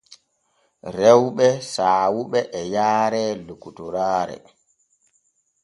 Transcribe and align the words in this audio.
Rewɓe 0.97 1.47
saawuɓe 1.73 2.39
e 2.59 2.61
yaare 2.73 3.23
lokotoraare. 3.45 4.37